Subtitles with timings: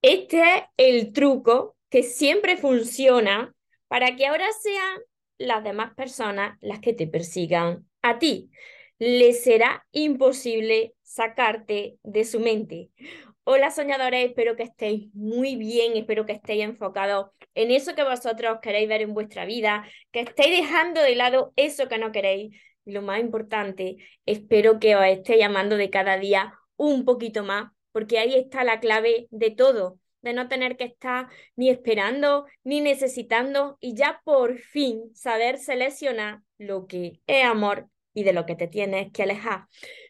[0.00, 3.52] Este es el truco que siempre funciona
[3.88, 5.00] para que ahora sean
[5.38, 8.50] las demás personas las que te persigan a ti.
[9.00, 12.90] Les será imposible sacarte de su mente.
[13.42, 18.58] Hola soñadores, espero que estéis muy bien, espero que estéis enfocados en eso que vosotros
[18.62, 22.54] queréis ver en vuestra vida, que estéis dejando de lado eso que no queréis.
[22.84, 28.18] Lo más importante, espero que os esté llamando de cada día un poquito más porque
[28.18, 33.78] ahí está la clave de todo, de no tener que estar ni esperando ni necesitando
[33.80, 38.66] y ya por fin saber seleccionar lo que es amor y de lo que te
[38.66, 39.66] tienes que alejar.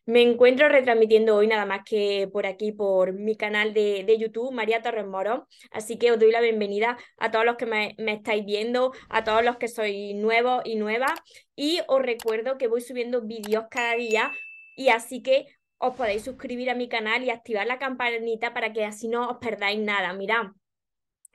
[0.06, 4.50] Me encuentro retransmitiendo hoy nada más que por aquí, por mi canal de, de YouTube,
[4.50, 5.46] María Torres Moro.
[5.70, 9.24] Así que os doy la bienvenida a todos los que me, me estáis viendo, a
[9.24, 11.12] todos los que sois nuevos y nuevas.
[11.54, 14.32] Y os recuerdo que voy subiendo vídeos cada día
[14.74, 15.46] y así que
[15.78, 19.38] os podéis suscribir a mi canal y activar la campanita para que así no os
[19.38, 20.12] perdáis nada.
[20.12, 20.46] Mirad,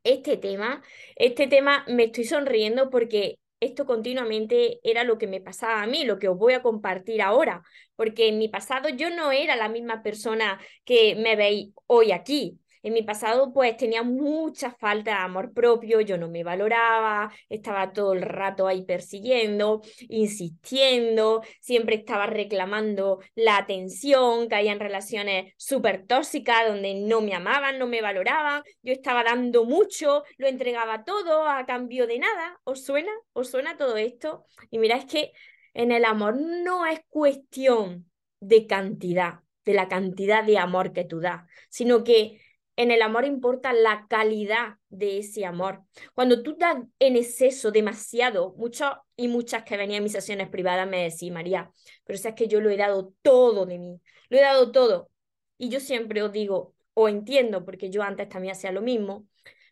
[0.04, 0.84] este tema,
[1.16, 6.04] este tema me estoy sonriendo porque esto continuamente era lo que me pasaba a mí,
[6.04, 7.64] lo que os voy a compartir ahora,
[7.96, 12.60] porque en mi pasado yo no era la misma persona que me veis hoy aquí.
[12.84, 17.94] En mi pasado pues tenía mucha falta de amor propio, yo no me valoraba, estaba
[17.94, 26.06] todo el rato ahí persiguiendo, insistiendo, siempre estaba reclamando la atención, caía en relaciones súper
[26.06, 31.48] tóxicas donde no me amaban, no me valoraban, yo estaba dando mucho, lo entregaba todo
[31.48, 32.60] a cambio de nada.
[32.64, 33.12] ¿Os suena?
[33.34, 34.46] ¿Os suena todo esto?
[34.70, 35.32] Y mira, es que
[35.74, 41.20] en el amor no es cuestión de cantidad, de la cantidad de amor que tú
[41.20, 42.42] das, sino que
[42.76, 45.84] en el amor importa la calidad de ese amor.
[46.14, 50.88] Cuando tú das en exceso demasiado, muchos y muchas que venían a mis sesiones privadas
[50.88, 51.72] me decían, María,
[52.04, 55.10] pero es que yo lo he dado todo de mí, lo he dado todo.
[55.58, 59.28] Y yo siempre os digo, o entiendo, porque yo antes también hacía lo mismo,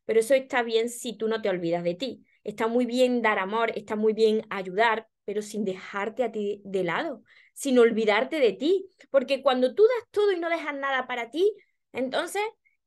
[0.06, 2.26] pero eso está bien si tú no te olvidas de ti.
[2.44, 6.84] Está muy bien dar amor, está muy bien ayudar, pero sin dejarte a ti de
[6.84, 7.24] lado,
[7.54, 8.90] sin olvidarte de ti.
[9.10, 11.56] Porque cuando tú das todo y no dejas nada para ti,
[11.94, 12.42] entonces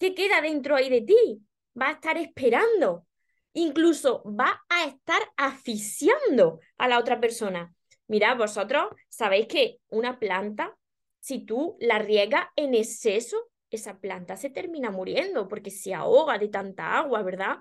[0.05, 1.47] ¿qué queda dentro ahí de ti?
[1.81, 3.07] Va a estar esperando.
[3.55, 7.75] Incluso va a estar asfixiando a la otra persona.
[8.07, 10.77] Mirad, vosotros sabéis que una planta,
[11.21, 16.49] si tú la riegas en exceso, esa planta se termina muriendo porque se ahoga de
[16.49, 17.57] tanta agua, ¿verdad?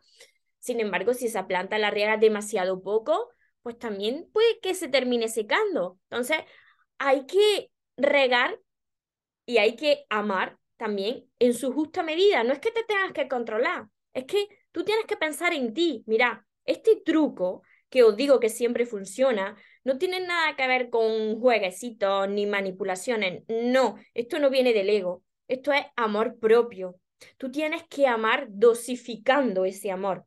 [0.59, 3.29] Sin embargo, si esa planta la riegas demasiado poco,
[3.61, 5.97] pues también puede que se termine secando.
[6.09, 6.39] Entonces,
[6.97, 8.59] hay que regar
[9.45, 12.43] y hay que amar también en su justa medida.
[12.43, 16.03] No es que te tengas que controlar, es que tú tienes que pensar en ti.
[16.05, 21.39] Mira, este truco que os digo que siempre funciona, no tiene nada que ver con
[21.39, 23.43] jueguecitos ni manipulaciones.
[23.47, 26.95] No, esto no viene del ego, esto es amor propio.
[27.37, 30.25] Tú tienes que amar dosificando ese amor.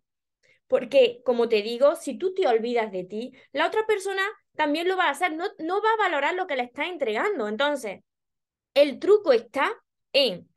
[0.68, 4.22] Porque, como te digo, si tú te olvidas de ti, la otra persona
[4.54, 7.48] también lo va a hacer, no, no va a valorar lo que le estás entregando.
[7.48, 8.00] Entonces,
[8.74, 9.72] el truco está
[10.12, 10.49] en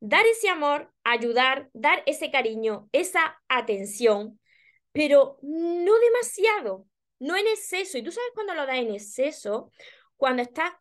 [0.00, 4.40] dar ese amor, ayudar, dar ese cariño, esa atención,
[4.92, 6.86] pero no demasiado,
[7.18, 7.98] no en exceso.
[7.98, 9.70] Y tú sabes cuando lo das en exceso,
[10.16, 10.72] cuando estás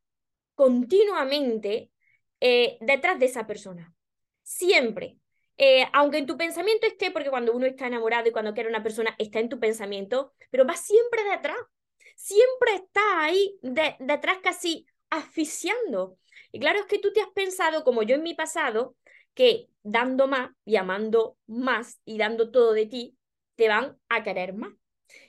[0.56, 1.92] continuamente
[2.40, 3.94] eh, detrás de esa persona.
[4.44, 5.18] Siempre.
[5.58, 8.82] Eh, aunque en tu pensamiento esté, porque cuando uno está enamorado y cuando quiere una
[8.82, 11.58] persona está en tu pensamiento, pero va siempre detrás.
[12.16, 16.18] Siempre está ahí detrás casi asfixiando.
[16.52, 18.96] Y claro, es que tú te has pensado, como yo en mi pasado,
[19.34, 23.18] que dando más y amando más y dando todo de ti,
[23.56, 24.74] te van a querer más.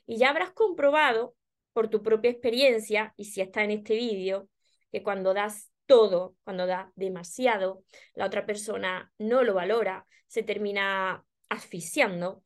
[0.06, 1.34] Y ya habrás comprobado
[1.72, 4.48] por tu propia experiencia, y si está en este vídeo,
[4.90, 11.24] que cuando das todo, cuando das demasiado, la otra persona no lo valora, se termina
[11.48, 12.44] asfixiando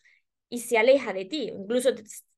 [0.48, 1.90] y se aleja de ti, incluso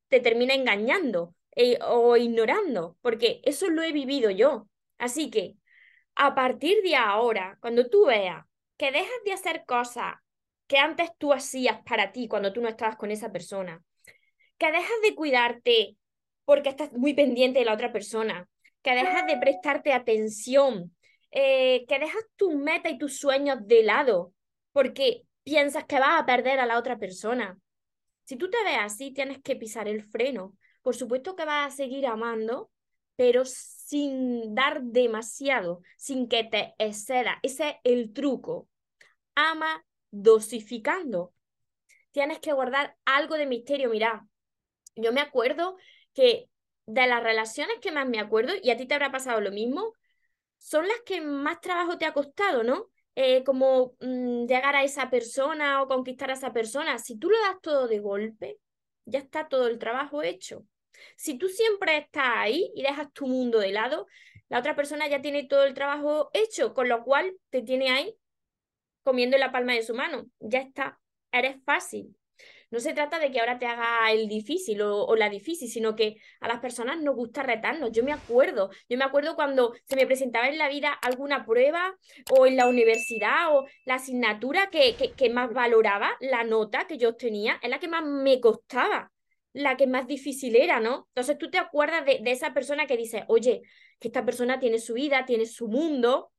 [0.08, 4.68] te, termina engañando eh, o ignorando, porque eso lo he vivido yo.
[4.98, 5.56] Así que
[6.14, 8.44] a partir de ahora, cuando tú veas
[8.76, 10.14] que dejas de hacer cosas
[10.66, 13.82] que antes tú hacías para ti cuando tú no estabas con esa persona,
[14.58, 15.96] que dejas de cuidarte
[16.44, 18.48] porque estás muy pendiente de la otra persona,
[18.82, 20.94] que dejas de prestarte atención,
[21.30, 24.32] eh, que dejas tus metas y tus sueños de lado
[24.72, 27.58] porque piensas que vas a perder a la otra persona.
[28.24, 30.56] Si tú te ves así, tienes que pisar el freno.
[30.82, 32.70] Por supuesto que vas a seguir amando,
[33.16, 37.38] pero sin dar demasiado, sin que te exceda.
[37.42, 38.68] Ese es el truco.
[39.34, 41.32] Ama dosificando.
[42.12, 43.90] Tienes que guardar algo de misterio.
[43.90, 44.26] Mira,
[44.96, 45.76] yo me acuerdo
[46.14, 46.48] que
[46.86, 49.92] de las relaciones que más me acuerdo, y a ti te habrá pasado lo mismo,
[50.58, 52.90] son las que más trabajo te ha costado, ¿no?
[53.16, 56.98] eh, como mm, llegar a esa persona o conquistar a esa persona.
[56.98, 58.58] Si tú lo das todo de golpe,
[59.06, 60.66] ya está todo el trabajo hecho.
[61.16, 64.06] Si tú siempre estás ahí y dejas tu mundo de lado,
[64.48, 68.14] la otra persona ya tiene todo el trabajo hecho, con lo cual te tiene ahí
[69.02, 70.26] comiendo en la palma de su mano.
[70.40, 71.00] Ya está,
[71.32, 72.16] eres fácil.
[72.70, 76.16] No se trata de que ahora te haga el difícil o, la difícil, sino que
[76.40, 77.92] a las personas nos gusta retarnos.
[77.92, 81.96] Yo me acuerdo, yo me acuerdo cuando se me presentaba en la vida alguna prueba
[82.30, 87.10] o en la universidad o la asignatura que, que, más valoraba, la nota que yo
[87.10, 89.12] obtenía, es la que más me costaba
[89.56, 91.06] la que más difícil era, ¿no?
[91.08, 93.62] Entonces tú te acuerdas de, esa persona que dice, oye,
[93.98, 96.30] que esta persona tiene su vida, tiene su mundo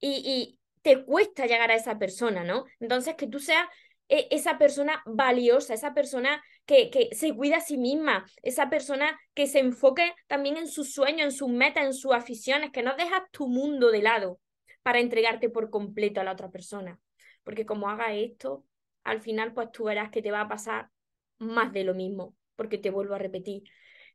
[0.00, 2.64] y, y te cuesta llegar a esa persona, ¿no?
[2.80, 3.64] Entonces que tú seas
[4.08, 9.20] e, esa persona valiosa, esa persona que, que, se cuida a sí misma, esa persona
[9.34, 12.96] que se enfoque también en sus sueños, en sus metas, en sus aficiones, que no
[12.96, 14.40] dejas tu mundo de lado
[14.82, 16.98] para entregarte por completo a la otra persona.
[17.44, 18.64] Porque como haga esto,
[19.04, 20.90] al final pues tú verás que te va a pasar
[21.38, 23.64] más de lo mismo, porque te vuelvo a repetir,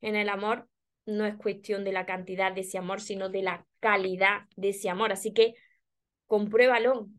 [0.02, 0.68] en el amor
[1.06, 4.90] no es cuestión de la cantidad de ese amor, sino de la calidad de ese
[4.90, 5.12] amor.
[5.12, 5.56] Así que
[6.28, 7.10] compruébalo,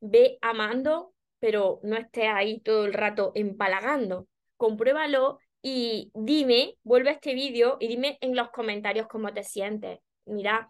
[0.00, 4.28] ve amando pero no estés ahí todo el rato empalagando.
[4.56, 10.00] Compruébalo y dime, vuelve a este vídeo y dime en los comentarios cómo te sientes.
[10.24, 10.68] Mira,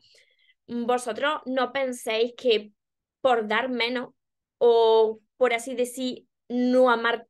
[0.67, 2.73] vosotros no penséis que
[3.21, 4.11] por dar menos
[4.59, 7.27] o por así decir, no amar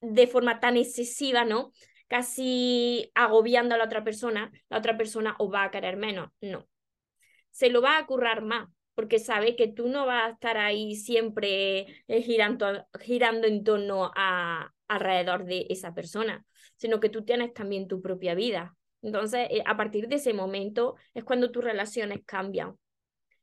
[0.00, 1.72] de forma tan excesiva, ¿no?
[2.08, 6.30] Casi agobiando a la otra persona, la otra persona os va a querer menos.
[6.40, 6.66] No.
[7.50, 10.96] Se lo va a currar más porque sabe que tú no vas a estar ahí
[10.96, 16.44] siempre eh, girando, girando en torno a alrededor de esa persona,
[16.76, 18.76] sino que tú tienes también tu propia vida.
[19.02, 22.76] Entonces, eh, a partir de ese momento es cuando tus relaciones cambian.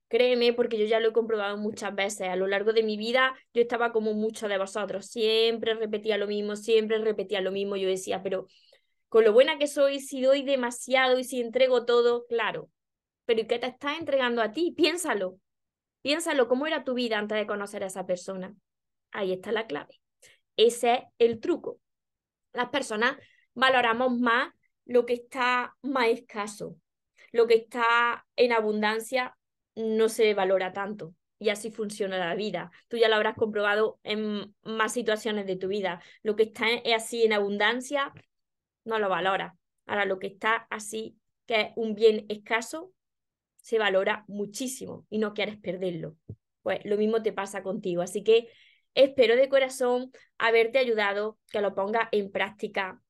[0.10, 2.30] Créeme, porque yo ya lo he comprobado muchas veces.
[2.30, 5.08] A lo largo de mi vida, yo estaba como muchos de vosotros.
[5.08, 7.76] Siempre repetía lo mismo, siempre repetía lo mismo.
[7.76, 8.48] Yo decía, pero
[9.10, 12.70] con lo buena que soy, si doy demasiado y si entrego todo, claro.
[13.26, 14.72] Pero ¿y qué te estás entregando a ti?
[14.72, 15.40] Piénsalo.
[16.02, 18.56] Piénsalo, ¿cómo era tu vida antes de conocer a esa persona?
[19.12, 20.00] Ahí está la clave.
[20.56, 21.80] Ese es el truco.
[22.54, 23.18] Las personas
[23.54, 24.54] valoramos más
[24.86, 26.78] lo que está más escaso.
[27.34, 29.38] Lo que está en abundancia
[29.78, 31.14] no se valora tanto.
[31.40, 32.72] Y así funciona la vida.
[32.88, 36.02] Tú ya lo habrás comprobado en más situaciones de tu vida.
[36.24, 36.66] Lo que está
[36.96, 38.12] así en abundancia,
[38.86, 39.56] no lo valora.
[39.86, 41.16] Ahora, lo que está así,
[41.46, 42.92] que es un bien escaso,
[43.62, 46.16] se valora muchísimo y no quieres perderlo.
[46.64, 48.02] Pues lo mismo te pasa contigo.
[48.02, 48.50] Así que
[48.96, 53.02] espero de corazón haberte ayudado, que lo pongas en práctica.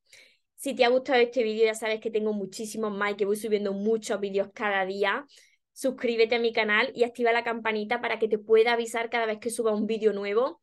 [0.55, 3.37] Si te ha gustado este vídeo, ya sabes que tengo muchísimos más y que voy
[3.37, 5.25] subiendo muchos vídeos cada día.
[5.77, 9.37] Suscríbete a mi canal y activa la campanita para que te pueda avisar cada vez
[9.37, 10.59] que suba un vídeo nuevo.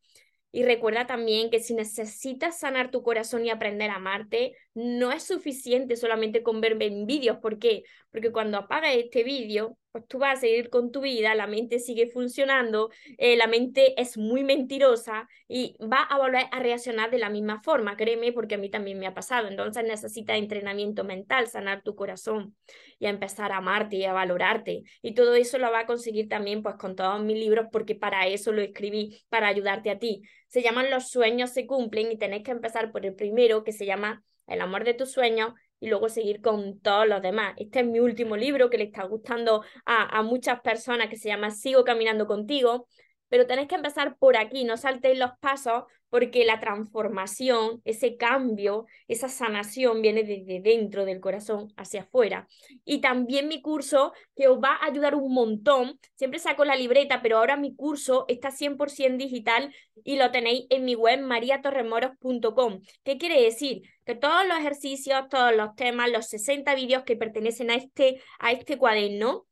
[0.51, 5.23] Y recuerda también que si necesitas sanar tu corazón y aprender a amarte, no es
[5.23, 7.37] suficiente solamente con verme en vídeos.
[7.37, 7.83] ¿Por qué?
[8.11, 11.79] Porque cuando apagas este vídeo, pues tú vas a seguir con tu vida, la mente
[11.79, 17.17] sigue funcionando, eh, la mente es muy mentirosa y va a volver a reaccionar de
[17.17, 19.47] la misma forma, créeme, porque a mí también me ha pasado.
[19.47, 22.57] Entonces necesitas entrenamiento mental, sanar tu corazón
[22.99, 24.83] y empezar a amarte y a valorarte.
[25.01, 28.27] Y todo eso lo va a conseguir también pues con todos mis libros, porque para
[28.27, 30.23] eso lo escribí, para ayudarte a ti.
[30.49, 33.85] Se llaman Los sueños se cumplen y tenés que empezar por el primero que se
[33.85, 37.53] llama El amor de tus sueños y luego seguir con todos los demás.
[37.57, 41.29] Este es mi último libro que le está gustando a, a muchas personas que se
[41.29, 42.87] llama Sigo caminando contigo
[43.29, 48.85] pero tenés que empezar por aquí, no saltéis los pasos porque la transformación, ese cambio,
[49.09, 52.47] esa sanación viene desde dentro del corazón hacia afuera.
[52.85, 57.21] Y también mi curso que os va a ayudar un montón, siempre saco la libreta,
[57.21, 62.79] pero ahora mi curso está 100% digital y lo tenéis en mi web mariatorremoros.com.
[63.03, 63.81] ¿Qué quiere decir?
[64.05, 68.53] Que todos los ejercicios, todos los temas, los 60 vídeos que pertenecen a este, a
[68.53, 69.47] este cuaderno,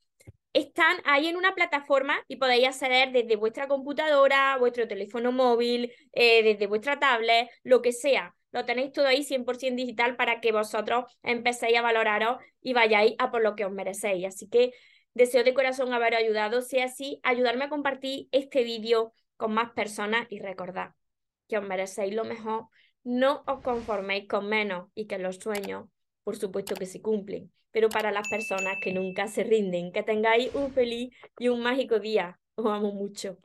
[0.53, 6.43] están ahí en una plataforma y podéis acceder desde vuestra computadora, vuestro teléfono móvil, eh,
[6.43, 8.35] desde vuestra tablet, lo que sea.
[8.51, 13.31] Lo tenéis todo ahí 100% digital para que vosotros empecéis a valoraros y vayáis a
[13.31, 14.27] por lo que os merecéis.
[14.27, 14.73] Así que
[15.15, 16.61] deseo de corazón haber ayudado.
[16.61, 20.91] Si así, ayudarme a compartir este vídeo con más personas y recordad
[21.47, 22.67] que os merecéis lo mejor.
[23.03, 25.89] No os conforméis con menos y que los sueños,
[26.23, 29.91] por supuesto que se cumplen pero para las personas que nunca se rinden.
[29.91, 32.39] Que tengáis un feliz y un mágico día.
[32.55, 33.37] Os amo mucho.